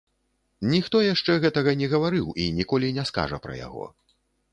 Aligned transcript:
Ніхто 0.73 1.01
яшчэ 1.13 1.35
гэтага 1.43 1.71
не 1.81 1.89
гаварыў 1.91 2.31
і 2.45 2.47
ніколі 2.61 2.89
не 2.99 3.05
скажа 3.11 3.41
пра 3.45 3.59
яго. 3.61 3.85